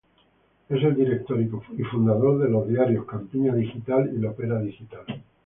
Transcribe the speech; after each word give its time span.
Es 0.67 0.81
el 0.83 0.95
Director 0.95 1.39
y 1.39 1.83
fundador 1.83 2.39
de 2.39 2.49
los 2.49 2.67
diarios 2.67 3.05
Campiña 3.05 3.53
Digital 3.53 4.11
y 4.11 4.17
Lopera 4.17 4.59
Digital. 4.59 5.03